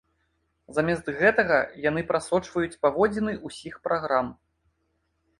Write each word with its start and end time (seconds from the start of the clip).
Замест 0.75 1.09
гэтага 1.17 1.57
яны 1.89 2.01
прасочваюць 2.11 2.79
паводзіны 2.85 3.35
ўсіх 3.49 3.77
праграм. 3.89 4.33